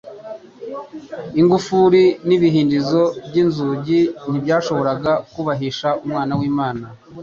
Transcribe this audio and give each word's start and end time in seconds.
Ingufuri 1.39 2.03
n'ibihindizo 2.27 3.01
by'inzugi 3.27 3.99
ntibyashoboraga 4.29 5.11
kubahisha 5.33 5.89
Umwana 6.05 6.33
w'Imana. 6.39 6.85